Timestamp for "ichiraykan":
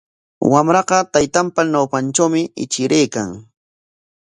2.63-3.29